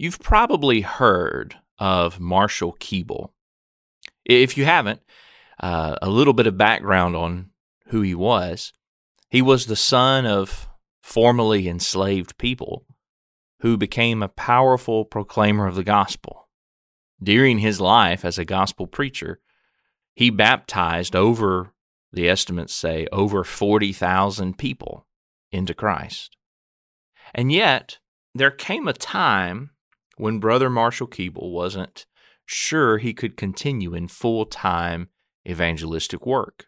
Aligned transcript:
You've 0.00 0.20
probably 0.20 0.80
heard 0.80 1.56
of 1.78 2.18
Marshall 2.18 2.74
Keeble. 2.80 3.32
If 4.24 4.56
you 4.56 4.64
haven't, 4.64 5.02
uh, 5.62 5.96
a 6.00 6.08
little 6.08 6.32
bit 6.32 6.46
of 6.46 6.56
background 6.56 7.16
on 7.16 7.50
who 7.88 8.00
he 8.00 8.14
was. 8.14 8.72
He 9.28 9.42
was 9.42 9.66
the 9.66 9.76
son 9.76 10.24
of 10.24 10.70
formerly 11.02 11.68
enslaved 11.68 12.38
people 12.38 12.86
who 13.60 13.76
became 13.76 14.22
a 14.22 14.28
powerful 14.28 15.04
proclaimer 15.04 15.66
of 15.66 15.74
the 15.74 15.84
gospel. 15.84 16.48
During 17.22 17.58
his 17.58 17.78
life 17.78 18.24
as 18.24 18.38
a 18.38 18.46
gospel 18.46 18.86
preacher, 18.86 19.42
he 20.14 20.30
baptized 20.30 21.14
over, 21.14 21.74
the 22.10 22.26
estimates 22.26 22.72
say, 22.72 23.06
over 23.12 23.44
40,000 23.44 24.56
people 24.56 25.06
into 25.52 25.74
Christ. 25.74 26.38
And 27.34 27.52
yet, 27.52 27.98
there 28.34 28.50
came 28.50 28.88
a 28.88 28.94
time 28.94 29.72
when 30.20 30.38
Brother 30.38 30.68
Marshall 30.68 31.08
Keeble 31.08 31.50
wasn't 31.50 32.06
sure 32.44 32.98
he 32.98 33.14
could 33.14 33.36
continue 33.36 33.94
in 33.94 34.08
full 34.08 34.44
time 34.44 35.08
evangelistic 35.48 36.26
work. 36.26 36.66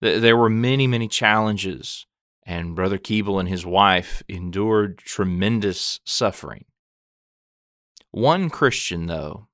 There 0.00 0.36
were 0.36 0.48
many, 0.48 0.86
many 0.86 1.08
challenges, 1.08 2.06
and 2.46 2.76
Brother 2.76 2.98
Keeble 2.98 3.40
and 3.40 3.48
his 3.48 3.66
wife 3.66 4.22
endured 4.28 4.98
tremendous 4.98 5.98
suffering. 6.04 6.66
One 8.12 8.48
Christian, 8.48 9.06
though, 9.06 9.48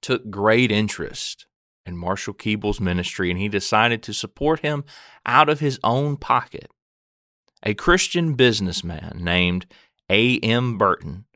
took 0.00 0.28
great 0.28 0.72
interest 0.72 1.46
in 1.86 1.96
Marshall 1.96 2.34
Keeble's 2.34 2.80
ministry, 2.80 3.30
and 3.30 3.38
he 3.38 3.48
decided 3.48 4.02
to 4.02 4.12
support 4.12 4.60
him 4.60 4.84
out 5.24 5.48
of 5.48 5.60
his 5.60 5.78
own 5.84 6.16
pocket. 6.16 6.70
A 7.62 7.74
Christian 7.74 8.34
businessman 8.34 9.20
named 9.22 9.66
A. 10.10 10.38
M. 10.40 10.76
Burton 10.76 11.26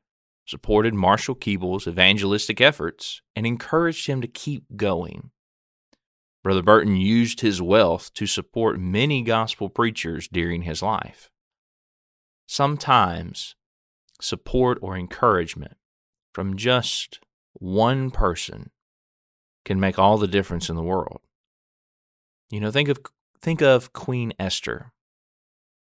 supported 0.46 0.94
Marshall 0.94 1.34
Keeble's 1.34 1.86
evangelistic 1.86 2.60
efforts 2.60 3.20
and 3.34 3.46
encouraged 3.46 4.06
him 4.06 4.20
to 4.20 4.28
keep 4.28 4.64
going. 4.76 5.30
Brother 6.42 6.62
Burton 6.62 6.96
used 6.96 7.40
his 7.40 7.60
wealth 7.60 8.14
to 8.14 8.26
support 8.26 8.78
many 8.78 9.22
gospel 9.22 9.68
preachers 9.68 10.28
during 10.28 10.62
his 10.62 10.80
life. 10.80 11.28
Sometimes 12.46 13.56
support 14.20 14.78
or 14.80 14.96
encouragement 14.96 15.76
from 16.32 16.56
just 16.56 17.18
one 17.54 18.12
person 18.12 18.70
can 19.64 19.80
make 19.80 19.98
all 19.98 20.18
the 20.18 20.28
difference 20.28 20.70
in 20.70 20.76
the 20.76 20.82
world. 20.82 21.20
You 22.50 22.60
know, 22.60 22.70
think 22.70 22.88
of 22.88 22.98
think 23.40 23.60
of 23.60 23.92
Queen 23.92 24.32
Esther. 24.38 24.92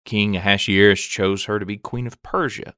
King 0.03 0.35
Ahasuerus 0.35 1.01
chose 1.01 1.45
her 1.45 1.59
to 1.59 1.65
be 1.65 1.77
queen 1.77 2.07
of 2.07 2.21
Persia. 2.23 2.73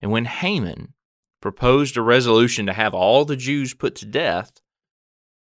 And 0.00 0.10
when 0.10 0.26
Haman 0.26 0.94
proposed 1.40 1.96
a 1.96 2.02
resolution 2.02 2.66
to 2.66 2.72
have 2.72 2.94
all 2.94 3.24
the 3.24 3.36
Jews 3.36 3.74
put 3.74 3.94
to 3.96 4.06
death, 4.06 4.52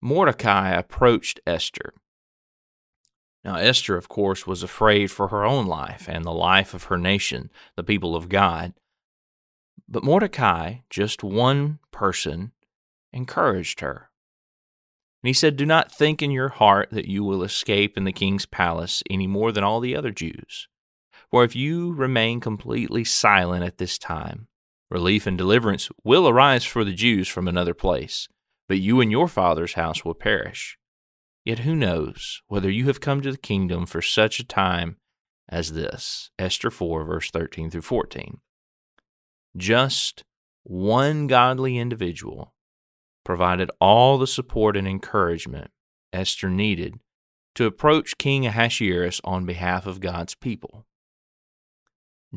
Mordecai 0.02 0.72
approached 0.72 1.40
Esther. 1.48 1.94
Now, 3.44 3.56
Esther, 3.56 3.96
of 3.96 4.10
course, 4.10 4.48
was 4.48 4.64
afraid 4.64 5.12
for 5.12 5.28
her 5.28 5.44
own 5.46 5.68
life 5.68 6.08
and 6.10 6.26
the 6.26 6.32
life 6.32 6.74
of 6.74 6.86
her 6.86 6.98
nation, 6.98 7.52
the 7.76 7.84
people 7.84 8.16
of 8.16 8.30
God. 8.30 8.74
But 9.88 10.04
Mordecai, 10.04 10.78
just 10.90 11.24
one 11.24 11.80
person, 11.92 12.54
encouraged 13.14 13.82
her. 13.82 14.10
And 15.22 15.28
he 15.28 15.34
said, 15.34 15.58
Do 15.58 15.66
not 15.66 15.92
think 15.92 16.22
in 16.22 16.32
your 16.32 16.50
heart 16.50 16.90
that 16.92 17.08
you 17.08 17.24
will 17.24 17.44
escape 17.44 17.98
in 17.98 18.04
the 18.04 18.12
king's 18.12 18.46
palace 18.46 19.04
any 19.10 19.28
more 19.28 19.52
than 19.52 19.64
all 19.64 19.80
the 19.80 19.96
other 19.96 20.12
Jews. 20.12 20.68
For 21.36 21.44
if 21.44 21.54
you 21.54 21.92
remain 21.92 22.40
completely 22.40 23.04
silent 23.04 23.66
at 23.66 23.78
this 23.78 23.98
time, 23.98 24.48
relief 24.90 25.28
and 25.28 25.38
deliverance 25.38 25.90
will 26.02 26.30
arise 26.30 26.64
for 26.64 26.86
the 26.86 26.94
Jews 26.94 27.28
from 27.28 27.50
another 27.50 27.74
place, 27.74 28.30
but 28.70 28.80
you 28.80 29.02
and 29.02 29.12
your 29.12 29.28
father's 29.28 29.74
house 29.74 30.06
will 30.06 30.14
perish. 30.14 30.78
Yet 31.44 31.60
who 31.60 31.76
knows 31.76 32.42
whether 32.48 32.70
you 32.70 32.86
have 32.88 33.02
come 33.02 33.20
to 33.20 33.34
the 33.34 33.38
kingdom 33.38 33.86
for 33.86 34.02
such 34.02 34.40
a 34.40 34.46
time 34.46 34.96
as 35.50 35.74
this? 35.74 36.32
Esther 36.40 36.72
4, 36.72 37.04
verse 37.04 37.30
13 37.32 37.70
through 37.70 37.82
14. 37.82 38.40
Just 39.58 40.24
one 40.64 41.28
godly 41.28 41.78
individual 41.78 42.54
provided 43.26 43.70
all 43.82 44.18
the 44.18 44.26
support 44.26 44.78
and 44.78 44.88
encouragement 44.88 45.70
Esther 46.14 46.50
needed 46.50 47.02
to 47.56 47.66
approach 47.66 48.18
King 48.18 48.46
Ahasuerus 48.46 49.20
on 49.26 49.46
behalf 49.46 49.86
of 49.86 50.00
God's 50.00 50.34
people. 50.34 50.86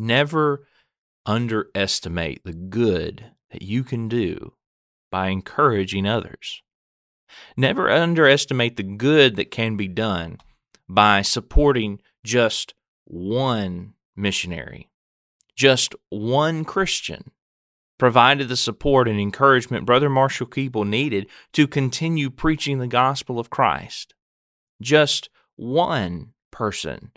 Never 0.00 0.64
underestimate 1.26 2.44
the 2.44 2.52
good 2.52 3.32
that 3.50 3.62
you 3.62 3.82
can 3.82 4.08
do 4.08 4.54
by 5.10 5.30
encouraging 5.30 6.06
others. 6.06 6.62
Never 7.56 7.90
underestimate 7.90 8.76
the 8.76 8.84
good 8.84 9.34
that 9.34 9.50
can 9.50 9.76
be 9.76 9.88
done 9.88 10.38
by 10.88 11.22
supporting 11.22 12.00
just 12.22 12.74
one 13.06 13.94
missionary, 14.14 14.88
just 15.56 15.96
one 16.10 16.64
Christian, 16.64 17.32
provided 17.98 18.48
the 18.48 18.56
support 18.56 19.08
and 19.08 19.18
encouragement 19.18 19.84
Brother 19.84 20.08
Marshall 20.08 20.46
Keeble 20.46 20.86
needed 20.86 21.26
to 21.54 21.66
continue 21.66 22.30
preaching 22.30 22.78
the 22.78 22.86
gospel 22.86 23.40
of 23.40 23.50
Christ. 23.50 24.14
Just 24.80 25.28
one 25.56 26.34
person 26.52 27.10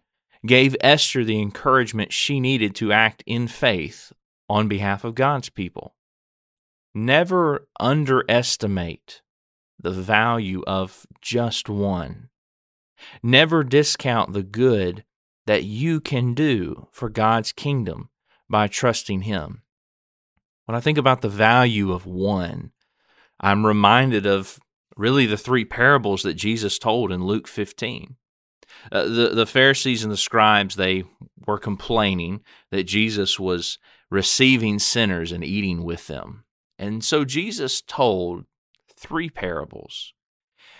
gave 0.45 0.75
Esther 0.81 1.23
the 1.23 1.39
encouragement 1.39 2.11
she 2.11 2.39
needed 2.39 2.75
to 2.75 2.91
act 2.91 3.23
in 3.25 3.47
faith 3.47 4.11
on 4.49 4.67
behalf 4.67 5.03
of 5.03 5.15
God's 5.15 5.49
people. 5.49 5.95
Never 6.93 7.67
underestimate 7.79 9.21
the 9.79 9.91
value 9.91 10.63
of 10.67 11.05
just 11.21 11.69
one. 11.69 12.29
Never 13.23 13.63
discount 13.63 14.33
the 14.33 14.43
good 14.43 15.03
that 15.45 15.63
you 15.63 15.99
can 15.99 16.33
do 16.33 16.87
for 16.91 17.09
God's 17.09 17.51
kingdom 17.51 18.09
by 18.49 18.67
trusting 18.67 19.21
Him. 19.21 19.63
When 20.65 20.75
I 20.75 20.79
think 20.79 20.97
about 20.97 21.21
the 21.21 21.29
value 21.29 21.91
of 21.91 22.05
one, 22.05 22.71
I'm 23.39 23.65
reminded 23.65 24.25
of 24.25 24.59
really 24.95 25.25
the 25.25 25.37
three 25.37 25.65
parables 25.65 26.23
that 26.23 26.35
Jesus 26.35 26.77
told 26.77 27.11
in 27.11 27.25
Luke 27.25 27.47
15. 27.47 28.17
Uh, 28.91 29.03
the 29.03 29.29
the 29.33 29.45
Pharisees 29.45 30.03
and 30.03 30.11
the 30.11 30.17
scribes 30.17 30.75
they 30.75 31.03
were 31.45 31.57
complaining 31.57 32.41
that 32.69 32.83
Jesus 32.83 33.39
was 33.39 33.77
receiving 34.09 34.79
sinners 34.79 35.31
and 35.31 35.43
eating 35.43 35.83
with 35.83 36.07
them. 36.07 36.43
And 36.77 37.03
so 37.03 37.25
Jesus 37.25 37.81
told 37.81 38.45
three 38.97 39.29
parables. 39.29 40.13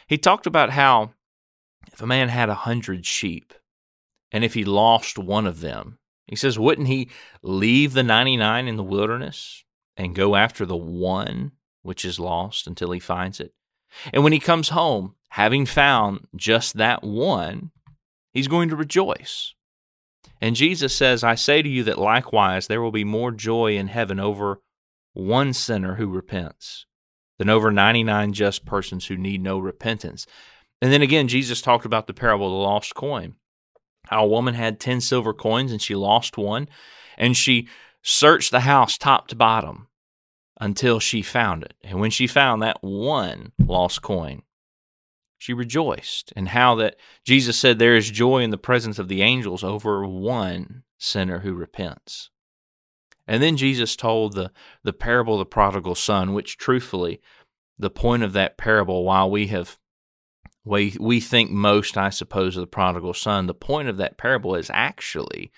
He 0.08 0.18
talked 0.18 0.46
about 0.46 0.72
how 0.72 1.14
if 1.92 2.02
a 2.02 2.08
man 2.08 2.30
had 2.30 2.50
a 2.50 2.56
hundred 2.56 3.06
sheep 3.06 3.54
and 4.32 4.44
if 4.44 4.54
he 4.54 4.64
lost 4.64 5.18
one 5.18 5.48
of 5.48 5.62
them, 5.62 6.00
he 6.28 6.36
says, 6.36 6.58
wouldn't 6.58 6.88
he 6.88 7.10
leave 7.42 7.94
the 7.94 8.04
99 8.04 8.68
in 8.68 8.78
the 8.78 8.84
wilderness 8.84 9.64
and 9.98 10.16
go 10.16 10.36
after 10.36 10.66
the 10.66 10.78
one 10.78 11.52
which 11.82 12.06
is 12.06 12.20
lost 12.20 12.68
until 12.68 12.92
he 12.92 13.00
finds 13.00 13.40
it? 13.40 13.54
And 14.14 14.24
when 14.24 14.34
he 14.34 14.40
comes 14.40 14.70
home, 14.70 15.16
having 15.30 15.66
found 15.66 16.28
just 16.36 16.78
that 16.78 17.04
one, 17.04 17.72
he's 18.34 18.48
going 18.48 18.70
to 18.70 18.76
rejoice. 18.76 19.54
And 20.40 20.56
Jesus 20.56 20.96
says, 20.96 21.24
I 21.24 21.36
say 21.36 21.62
to 21.62 21.70
you 21.70 21.84
that 21.84 22.00
likewise 22.00 22.68
there 22.68 22.82
will 22.82 22.92
be 22.92 23.04
more 23.04 23.32
joy 23.32 23.76
in 23.76 23.88
heaven 23.88 24.20
over 24.20 24.62
one 25.14 25.54
sinner 25.54 25.96
who 25.96 26.08
repents 26.08 26.86
than 27.38 27.50
over 27.50 27.72
99 27.72 28.34
just 28.34 28.66
persons 28.66 29.08
who 29.08 29.18
need 29.18 29.42
no 29.42 29.60
repentance. 29.60 30.26
And 30.82 30.92
then 30.92 31.02
again, 31.02 31.28
Jesus 31.28 31.62
talked 31.62 31.86
about 31.86 32.08
the 32.08 32.14
parable 32.14 32.48
of 32.48 32.52
the 32.52 32.58
lost 32.58 32.96
coin. 32.96 33.36
How 34.08 34.24
a 34.24 34.28
woman 34.28 34.56
had 34.56 34.80
10 34.80 35.02
silver 35.02 35.34
coins 35.34 35.72
and 35.72 35.82
she 35.82 35.96
lost 35.96 36.38
one, 36.38 36.68
and 37.18 37.38
she 37.38 37.68
searched 38.02 38.52
the 38.52 38.62
house 38.62 38.98
top 38.98 39.28
to 39.28 39.36
bottom 39.36 39.88
until 40.60 41.00
she 41.00 41.22
found 41.22 41.64
it. 41.64 41.74
And 41.84 42.00
when 42.00 42.12
she 42.12 42.28
found 42.28 42.62
that 42.62 42.78
one 42.82 43.52
lost 43.60 44.02
coin, 44.02 44.42
she 45.42 45.54
rejoiced. 45.54 46.32
And 46.36 46.50
how 46.50 46.76
that 46.76 46.98
Jesus 47.26 47.58
said 47.58 47.80
there 47.80 47.96
is 47.96 48.12
joy 48.12 48.44
in 48.44 48.52
the 48.52 48.60
presence 48.60 49.00
of 49.00 49.08
the 49.08 49.24
angels 49.24 49.64
over 49.64 50.06
one 50.06 50.84
sinner 51.00 51.40
who 51.40 51.56
repents. 51.56 52.30
And 53.28 53.42
then 53.42 53.58
Jesus 53.58 53.96
told 53.96 54.34
the, 54.34 54.52
the 54.84 54.94
parable 54.94 55.34
of 55.34 55.40
the 55.40 55.46
prodigal 55.46 55.96
son, 55.96 56.34
which 56.34 56.60
truthfully, 56.60 57.22
the 57.80 57.90
point 57.90 58.22
of 58.22 58.34
that 58.34 58.56
parable, 58.56 59.04
while 59.04 59.32
we 59.32 59.48
have 59.48 59.80
we 60.64 60.96
we 61.00 61.20
think 61.20 61.50
most, 61.50 61.98
I 61.98 62.12
suppose, 62.12 62.56
of 62.56 62.62
the 62.62 62.68
prodigal 62.68 63.16
son, 63.16 63.48
the 63.48 63.56
point 63.56 63.90
of 63.90 63.98
that 63.98 64.20
parable 64.20 64.54
is 64.54 64.70
actually 64.72 65.52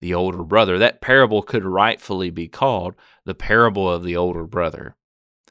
the 0.00 0.14
older 0.14 0.44
brother. 0.44 0.78
That 0.78 1.00
parable 1.00 1.42
could 1.42 1.64
rightfully 1.64 2.30
be 2.30 2.46
called 2.46 2.94
the 3.24 3.34
parable 3.34 3.90
of 3.90 4.04
the 4.04 4.16
older 4.16 4.44
brother. 4.44 4.94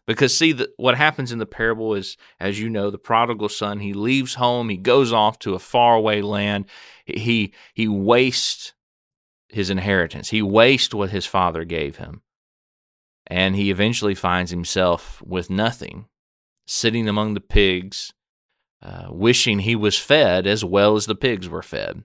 Because 0.05 0.37
see, 0.37 0.51
the, 0.51 0.69
what 0.77 0.95
happens 0.97 1.31
in 1.31 1.39
the 1.39 1.45
parable 1.45 1.93
is, 1.95 2.17
as 2.39 2.59
you 2.59 2.69
know, 2.69 2.89
the 2.89 2.97
prodigal 2.97 3.49
son 3.49 3.79
he 3.79 3.93
leaves 3.93 4.35
home, 4.35 4.69
he 4.69 4.77
goes 4.77 5.13
off 5.13 5.39
to 5.39 5.55
a 5.55 5.59
faraway 5.59 6.21
land, 6.21 6.65
he 7.05 7.53
he 7.73 7.87
wastes 7.87 8.73
his 9.49 9.69
inheritance, 9.69 10.29
he 10.29 10.41
wastes 10.41 10.93
what 10.93 11.11
his 11.11 11.25
father 11.25 11.63
gave 11.63 11.97
him, 11.97 12.21
and 13.27 13.55
he 13.55 13.69
eventually 13.69 14.15
finds 14.15 14.51
himself 14.51 15.21
with 15.21 15.49
nothing, 15.49 16.07
sitting 16.65 17.07
among 17.07 17.33
the 17.33 17.39
pigs, 17.39 18.13
uh, 18.81 19.07
wishing 19.09 19.59
he 19.59 19.75
was 19.75 19.97
fed 19.97 20.45
as 20.45 20.65
well 20.65 20.95
as 20.97 21.05
the 21.05 21.15
pigs 21.15 21.47
were 21.47 21.63
fed. 21.63 22.03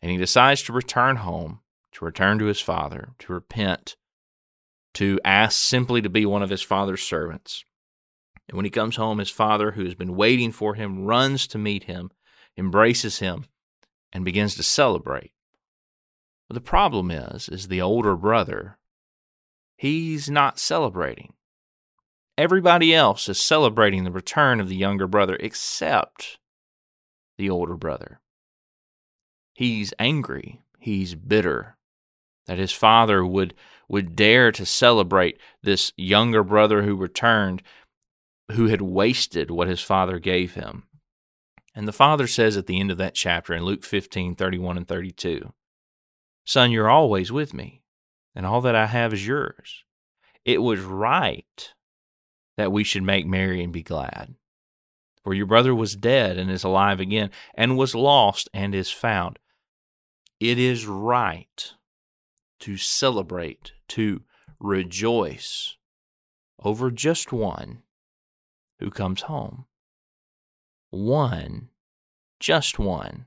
And 0.00 0.10
he 0.10 0.16
decides 0.16 0.62
to 0.62 0.72
return 0.72 1.16
home, 1.16 1.60
to 1.92 2.04
return 2.04 2.38
to 2.38 2.46
his 2.46 2.60
father, 2.60 3.10
to 3.18 3.32
repent, 3.32 3.96
to 4.94 5.20
ask 5.24 5.60
simply 5.60 6.02
to 6.02 6.08
be 6.08 6.26
one 6.26 6.42
of 6.42 6.50
his 6.50 6.62
father's 6.62 7.02
servants. 7.02 7.64
And 8.48 8.56
when 8.56 8.64
he 8.64 8.70
comes 8.70 8.96
home, 8.96 9.18
his 9.18 9.30
father, 9.30 9.72
who 9.72 9.84
has 9.84 9.94
been 9.94 10.16
waiting 10.16 10.50
for 10.50 10.74
him, 10.74 11.04
runs 11.04 11.46
to 11.48 11.58
meet 11.58 11.84
him, 11.84 12.10
embraces 12.56 13.20
him, 13.20 13.46
and 14.12 14.24
begins 14.24 14.56
to 14.56 14.62
celebrate. 14.62 15.32
But 16.48 16.54
the 16.54 16.60
problem 16.60 17.10
is, 17.12 17.48
is 17.48 17.68
the 17.68 17.80
older 17.80 18.16
brother, 18.16 18.78
he's 19.76 20.28
not 20.28 20.58
celebrating. 20.58 21.34
Everybody 22.36 22.94
else 22.94 23.28
is 23.28 23.40
celebrating 23.40 24.02
the 24.02 24.10
return 24.10 24.60
of 24.60 24.68
the 24.68 24.76
younger 24.76 25.06
brother 25.06 25.36
except 25.38 26.38
the 27.38 27.50
older 27.50 27.76
brother. 27.76 28.20
He's 29.54 29.94
angry, 29.98 30.62
he's 30.78 31.14
bitter 31.14 31.76
that 32.46 32.58
his 32.58 32.72
father 32.72 33.24
would 33.24 33.54
would 33.88 34.14
dare 34.14 34.52
to 34.52 34.64
celebrate 34.64 35.38
this 35.62 35.92
younger 35.96 36.44
brother 36.44 36.82
who 36.82 36.94
returned 36.94 37.60
who 38.52 38.66
had 38.68 38.80
wasted 38.80 39.50
what 39.50 39.68
his 39.68 39.80
father 39.80 40.18
gave 40.18 40.54
him. 40.54 40.84
And 41.74 41.86
the 41.86 41.92
father 41.92 42.26
says 42.26 42.56
at 42.56 42.66
the 42.66 42.80
end 42.80 42.90
of 42.90 42.98
that 42.98 43.14
chapter 43.14 43.54
in 43.54 43.64
Luke 43.64 43.84
15, 43.84 44.34
31 44.34 44.76
and 44.76 44.88
32, 44.88 45.52
Son, 46.44 46.70
you're 46.70 46.90
always 46.90 47.30
with 47.30 47.54
me, 47.54 47.82
and 48.34 48.44
all 48.44 48.60
that 48.60 48.74
I 48.74 48.86
have 48.86 49.12
is 49.12 49.26
yours. 49.26 49.84
It 50.44 50.62
was 50.62 50.80
right 50.80 51.72
that 52.56 52.72
we 52.72 52.82
should 52.82 53.02
make 53.02 53.26
merry 53.26 53.62
and 53.62 53.72
be 53.72 53.82
glad. 53.82 54.34
For 55.22 55.34
your 55.34 55.46
brother 55.46 55.74
was 55.74 55.94
dead 55.94 56.38
and 56.38 56.50
is 56.50 56.64
alive 56.64 56.98
again, 56.98 57.30
and 57.54 57.76
was 57.76 57.94
lost 57.94 58.48
and 58.52 58.74
is 58.74 58.90
found. 58.90 59.38
It 60.40 60.58
is 60.58 60.86
right 60.86 61.74
to 62.60 62.76
celebrate, 62.76 63.72
to 63.88 64.22
rejoice 64.58 65.76
over 66.62 66.90
just 66.90 67.32
one 67.32 67.82
who 68.78 68.90
comes 68.90 69.22
home. 69.22 69.66
One, 70.90 71.68
just 72.38 72.78
one, 72.78 73.26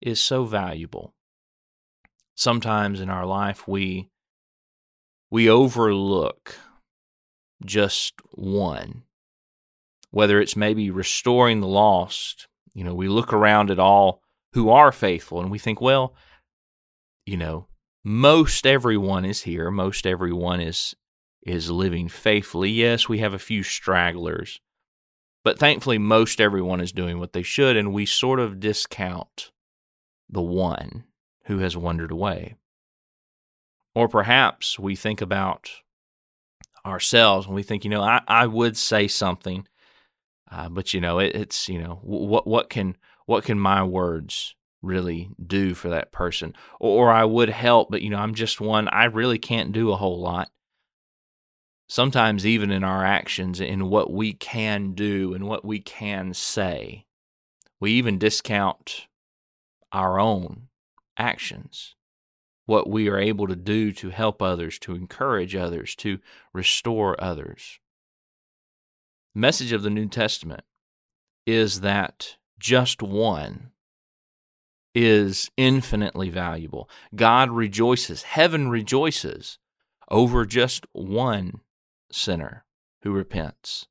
is 0.00 0.20
so 0.20 0.44
valuable. 0.44 1.14
Sometimes 2.34 3.00
in 3.00 3.08
our 3.10 3.26
life 3.26 3.68
we 3.68 4.10
we 5.30 5.48
overlook 5.48 6.56
just 7.64 8.14
one. 8.32 9.04
Whether 10.10 10.40
it's 10.40 10.56
maybe 10.56 10.90
restoring 10.90 11.60
the 11.60 11.66
lost, 11.68 12.48
you 12.74 12.84
know, 12.84 12.94
we 12.94 13.08
look 13.08 13.32
around 13.32 13.70
at 13.70 13.78
all 13.78 14.20
who 14.52 14.68
are 14.68 14.92
faithful 14.92 15.40
and 15.40 15.50
we 15.50 15.58
think, 15.58 15.80
well, 15.80 16.14
you 17.24 17.38
know, 17.38 17.66
most 18.04 18.66
everyone 18.66 19.24
is 19.24 19.42
here, 19.42 19.70
most 19.70 20.06
everyone 20.06 20.60
is 20.60 20.94
is 21.44 21.70
living 21.70 22.08
faithfully. 22.08 22.70
Yes, 22.70 23.08
we 23.08 23.18
have 23.18 23.34
a 23.34 23.38
few 23.38 23.62
stragglers, 23.62 24.60
but 25.44 25.58
thankfully 25.58 25.98
most 25.98 26.40
everyone 26.40 26.80
is 26.80 26.92
doing 26.92 27.18
what 27.18 27.32
they 27.32 27.42
should 27.42 27.76
and 27.76 27.92
we 27.92 28.06
sort 28.06 28.38
of 28.38 28.60
discount 28.60 29.50
the 30.30 30.42
one 30.42 31.04
who 31.46 31.58
has 31.58 31.76
wandered 31.76 32.12
away. 32.12 32.54
Or 33.94 34.08
perhaps 34.08 34.78
we 34.78 34.96
think 34.96 35.20
about 35.20 35.70
ourselves 36.86 37.46
and 37.46 37.54
we 37.54 37.62
think, 37.62 37.84
you 37.84 37.90
know, 37.90 38.02
I, 38.02 38.22
I 38.26 38.46
would 38.46 38.76
say 38.76 39.08
something, 39.08 39.66
uh, 40.50 40.68
but 40.68 40.94
you 40.94 41.00
know, 41.00 41.18
it, 41.18 41.34
it's 41.34 41.68
you 41.68 41.80
know, 41.80 42.00
what 42.02 42.46
what 42.46 42.70
can 42.70 42.96
what 43.26 43.44
can 43.44 43.58
my 43.58 43.82
words 43.82 44.54
really 44.82 45.30
do 45.44 45.74
for 45.74 45.88
that 45.90 46.12
person? 46.12 46.54
Or, 46.80 47.06
or 47.06 47.12
I 47.12 47.24
would 47.24 47.48
help, 47.48 47.90
but 47.90 48.02
you 48.02 48.10
know, 48.10 48.18
I'm 48.18 48.34
just 48.34 48.60
one. 48.60 48.88
I 48.88 49.04
really 49.04 49.38
can't 49.38 49.72
do 49.72 49.90
a 49.90 49.96
whole 49.96 50.20
lot. 50.20 50.50
Sometimes, 51.88 52.46
even 52.46 52.70
in 52.70 52.84
our 52.84 53.04
actions, 53.04 53.60
in 53.60 53.88
what 53.88 54.10
we 54.10 54.32
can 54.32 54.92
do 54.92 55.34
and 55.34 55.46
what 55.46 55.64
we 55.64 55.78
can 55.78 56.32
say, 56.32 57.04
we 57.80 57.92
even 57.92 58.18
discount 58.18 59.08
our 59.92 60.18
own 60.18 60.68
actions 61.18 61.94
what 62.66 62.88
we 62.88 63.08
are 63.08 63.18
able 63.18 63.46
to 63.46 63.56
do 63.56 63.92
to 63.92 64.10
help 64.10 64.40
others, 64.40 64.78
to 64.78 64.94
encourage 64.94 65.54
others, 65.54 65.94
to 65.96 66.18
restore 66.52 67.22
others. 67.22 67.78
The 69.34 69.40
message 69.40 69.72
of 69.72 69.82
the 69.82 69.90
New 69.90 70.08
Testament 70.08 70.64
is 71.46 71.80
that 71.80 72.36
just 72.58 73.02
one 73.02 73.71
is 74.94 75.50
infinitely 75.56 76.30
valuable. 76.30 76.88
God 77.14 77.50
rejoices, 77.50 78.22
heaven 78.22 78.68
rejoices 78.68 79.58
over 80.10 80.44
just 80.44 80.86
one 80.92 81.60
sinner 82.10 82.64
who 83.02 83.12
repents. 83.12 83.86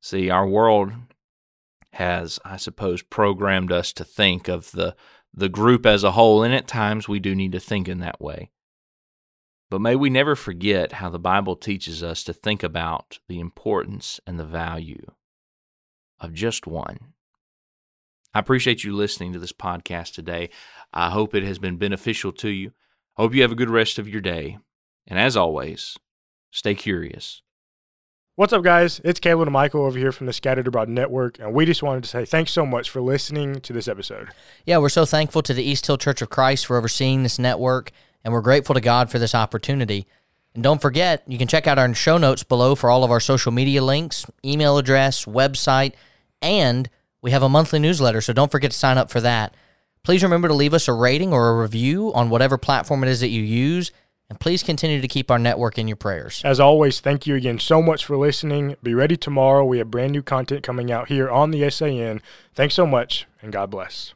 See, 0.00 0.30
our 0.30 0.46
world 0.46 0.92
has, 1.92 2.38
I 2.44 2.56
suppose, 2.56 3.02
programmed 3.02 3.72
us 3.72 3.92
to 3.94 4.04
think 4.04 4.48
of 4.48 4.70
the 4.72 4.94
the 5.38 5.48
group 5.50 5.84
as 5.84 6.02
a 6.02 6.12
whole, 6.12 6.42
and 6.42 6.54
at 6.54 6.66
times 6.66 7.08
we 7.08 7.20
do 7.20 7.34
need 7.34 7.52
to 7.52 7.60
think 7.60 7.88
in 7.88 7.98
that 7.98 8.20
way. 8.20 8.50
But 9.68 9.82
may 9.82 9.94
we 9.94 10.08
never 10.08 10.34
forget 10.34 10.92
how 10.92 11.10
the 11.10 11.18
Bible 11.18 11.56
teaches 11.56 12.02
us 12.02 12.24
to 12.24 12.32
think 12.32 12.62
about 12.62 13.18
the 13.28 13.38
importance 13.38 14.18
and 14.26 14.38
the 14.38 14.46
value 14.46 15.04
of 16.20 16.32
just 16.32 16.66
one. 16.66 17.12
I 18.36 18.38
appreciate 18.38 18.84
you 18.84 18.94
listening 18.94 19.32
to 19.32 19.38
this 19.38 19.54
podcast 19.54 20.12
today. 20.12 20.50
I 20.92 21.08
hope 21.08 21.34
it 21.34 21.42
has 21.42 21.58
been 21.58 21.78
beneficial 21.78 22.32
to 22.32 22.50
you. 22.50 22.72
I 23.16 23.22
hope 23.22 23.34
you 23.34 23.40
have 23.40 23.52
a 23.52 23.54
good 23.54 23.70
rest 23.70 23.98
of 23.98 24.10
your 24.10 24.20
day. 24.20 24.58
And 25.06 25.18
as 25.18 25.38
always, 25.38 25.96
stay 26.50 26.74
curious. 26.74 27.40
What's 28.34 28.52
up, 28.52 28.62
guys? 28.62 29.00
It's 29.02 29.20
Caleb 29.20 29.48
and 29.48 29.54
Michael 29.54 29.86
over 29.86 29.98
here 29.98 30.12
from 30.12 30.26
the 30.26 30.34
Scattered 30.34 30.66
Abroad 30.66 30.90
Network, 30.90 31.38
and 31.38 31.54
we 31.54 31.64
just 31.64 31.82
wanted 31.82 32.02
to 32.02 32.10
say 32.10 32.26
thanks 32.26 32.52
so 32.52 32.66
much 32.66 32.90
for 32.90 33.00
listening 33.00 33.58
to 33.62 33.72
this 33.72 33.88
episode. 33.88 34.28
Yeah, 34.66 34.76
we're 34.76 34.90
so 34.90 35.06
thankful 35.06 35.40
to 35.40 35.54
the 35.54 35.64
East 35.64 35.86
Hill 35.86 35.96
Church 35.96 36.20
of 36.20 36.28
Christ 36.28 36.66
for 36.66 36.76
overseeing 36.76 37.22
this 37.22 37.38
network, 37.38 37.90
and 38.22 38.34
we're 38.34 38.42
grateful 38.42 38.74
to 38.74 38.82
God 38.82 39.10
for 39.10 39.18
this 39.18 39.34
opportunity. 39.34 40.06
And 40.52 40.62
don't 40.62 40.82
forget, 40.82 41.22
you 41.26 41.38
can 41.38 41.48
check 41.48 41.66
out 41.66 41.78
our 41.78 41.94
show 41.94 42.18
notes 42.18 42.42
below 42.42 42.74
for 42.74 42.90
all 42.90 43.02
of 43.02 43.10
our 43.10 43.18
social 43.18 43.50
media 43.50 43.82
links, 43.82 44.26
email 44.44 44.76
address, 44.76 45.24
website, 45.24 45.94
and 46.42 46.90
we 47.26 47.32
have 47.32 47.42
a 47.42 47.48
monthly 47.48 47.80
newsletter, 47.80 48.20
so 48.20 48.32
don't 48.32 48.52
forget 48.52 48.70
to 48.70 48.78
sign 48.78 48.98
up 48.98 49.10
for 49.10 49.20
that. 49.20 49.52
Please 50.04 50.22
remember 50.22 50.46
to 50.46 50.54
leave 50.54 50.72
us 50.72 50.86
a 50.86 50.92
rating 50.92 51.32
or 51.32 51.50
a 51.50 51.60
review 51.60 52.12
on 52.14 52.30
whatever 52.30 52.56
platform 52.56 53.02
it 53.02 53.08
is 53.08 53.18
that 53.18 53.30
you 53.30 53.42
use 53.42 53.90
and 54.30 54.38
please 54.38 54.62
continue 54.62 55.00
to 55.00 55.08
keep 55.08 55.28
our 55.28 55.38
network 55.40 55.76
in 55.76 55.88
your 55.88 55.96
prayers. 55.96 56.40
As 56.44 56.60
always, 56.60 57.00
thank 57.00 57.26
you 57.26 57.34
again 57.34 57.58
so 57.58 57.82
much 57.82 58.04
for 58.04 58.16
listening. 58.16 58.76
Be 58.80 58.94
ready 58.94 59.16
tomorrow. 59.16 59.64
We 59.64 59.78
have 59.78 59.90
brand 59.90 60.12
new 60.12 60.22
content 60.22 60.62
coming 60.62 60.92
out 60.92 61.08
here 61.08 61.28
on 61.28 61.50
the 61.50 61.68
SAN. 61.68 62.22
Thanks 62.54 62.74
so 62.76 62.86
much, 62.86 63.26
and 63.42 63.52
God 63.52 63.70
bless. 63.70 64.14